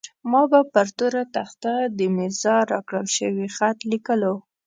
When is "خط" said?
3.57-3.77